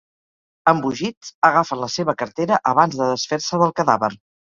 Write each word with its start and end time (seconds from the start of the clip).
Embogits, 0.69 1.29
agafen 1.49 1.79
la 1.81 1.89
seva 1.95 2.15
cartera 2.21 2.57
abans 2.71 2.97
de 3.03 3.11
desfer-se 3.11 3.61
del 3.65 3.75
cadàver. 3.81 4.11